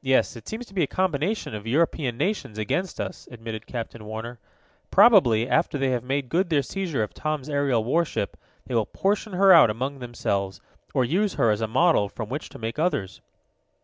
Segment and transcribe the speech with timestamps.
[0.00, 4.40] "Yes, it seems to be a combination of European nations against us," admitted Captain Warner.
[4.90, 8.36] "Probably, after they have made good their seizure of Tom's aerial warship,
[8.66, 10.60] they will portion her out among themselves,
[10.94, 13.20] or use her as a model from which to make others."